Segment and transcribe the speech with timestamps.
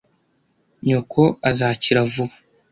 [0.85, 2.33] Nyoko azakira vuba.